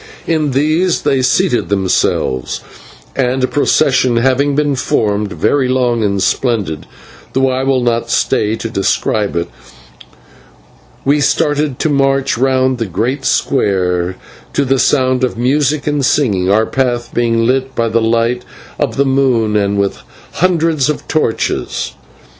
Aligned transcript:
In 0.25 0.49
these 0.49 1.03
they 1.03 1.21
seated 1.21 1.69
themselves, 1.69 2.61
and 3.15 3.43
a 3.43 3.47
procession 3.47 4.17
having 4.17 4.55
been 4.55 4.73
formed, 4.75 5.31
very 5.31 5.67
long 5.67 6.03
and 6.03 6.23
splendid, 6.23 6.87
though 7.33 7.51
I 7.51 7.61
will 7.63 7.83
not 7.83 8.09
stay 8.09 8.55
to 8.55 8.67
describe 8.71 9.35
it, 9.35 9.47
we 11.05 11.21
started 11.21 11.77
to 11.77 11.89
march 11.89 12.35
round 12.35 12.79
the 12.79 12.87
great 12.87 13.25
square 13.25 14.15
to 14.53 14.65
the 14.65 14.79
sound 14.79 15.23
of 15.23 15.37
music 15.37 15.85
and 15.85 16.03
singing, 16.03 16.49
our 16.49 16.65
path 16.65 17.13
being 17.13 17.45
lit 17.45 17.75
by 17.75 17.87
the 17.87 18.01
light 18.01 18.43
of 18.79 18.97
the 18.97 19.05
moon 19.05 19.55
and 19.55 19.77
with 19.77 19.99
hundreds 20.31 20.89
of 20.89 21.07
torches. 21.07 21.93